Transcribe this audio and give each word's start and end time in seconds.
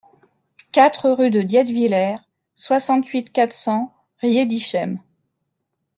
quatre 0.71 1.11
rue 1.11 1.29
de 1.29 1.41
Dietwiller, 1.43 2.15
soixante-huit, 2.55 3.31
quatre 3.31 3.53
cents, 3.53 3.93
Riedisheim 4.17 4.97